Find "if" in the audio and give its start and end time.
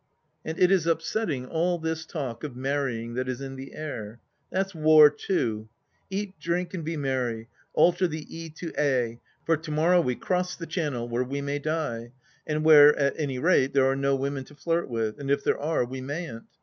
15.29-15.43